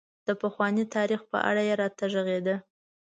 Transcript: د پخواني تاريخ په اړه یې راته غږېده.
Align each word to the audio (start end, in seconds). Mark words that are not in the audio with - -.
د 0.27 0.29
پخواني 0.41 0.83
تاريخ 0.95 1.21
په 1.31 1.37
اړه 1.49 1.61
یې 1.67 1.73
راته 1.81 2.05
غږېده. 2.13 2.55